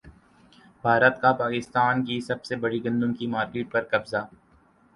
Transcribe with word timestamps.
بھارت 0.83 1.21
کا 1.21 1.31
پاکستان 1.33 2.03
کی 2.05 2.19
سب 2.21 2.43
سے 2.45 2.55
بڑی 2.63 2.83
گندم 2.85 3.13
کی 3.13 3.27
مارکیٹ 3.27 3.71
پر 3.71 3.83
قبضہ 3.91 4.25